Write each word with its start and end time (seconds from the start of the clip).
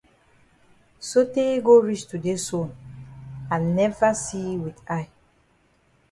Sotay 0.99 1.61
go 1.63 1.79
reach 1.79 2.07
today 2.07 2.35
so 2.35 2.75
I 3.51 3.59
never 3.59 4.15
see 4.15 4.39
yi 4.47 4.57
with 4.57 4.81
eye. 4.89 5.09